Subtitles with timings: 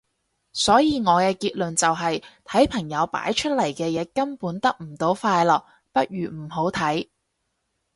[0.53, 7.07] 所以我嘅結論就係睇朋友擺出嚟嘅嘢根本得唔到快樂，不如唔好睇